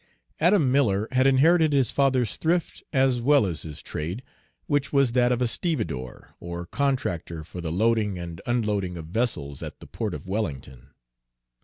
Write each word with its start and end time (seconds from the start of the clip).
Adam 0.39 0.71
Miller 0.71 1.07
had 1.11 1.27
inherited 1.27 1.73
his 1.73 1.91
father's 1.91 2.35
thrift, 2.37 2.81
as 2.91 3.21
well 3.21 3.45
as 3.45 3.61
his 3.61 3.83
trade, 3.83 4.23
which 4.65 4.91
was 4.91 5.11
that 5.11 5.31
of 5.31 5.43
a 5.43 5.47
stevedore, 5.47 6.33
or 6.39 6.65
contractor 6.65 7.43
for 7.43 7.61
the 7.61 7.71
loading 7.71 8.17
and 8.17 8.41
unloading 8.47 8.97
of 8.97 9.05
vessels 9.05 9.61
at 9.61 9.79
the 9.79 9.85
port 9.85 10.15
of 10.15 10.27
Wellington. 10.27 10.87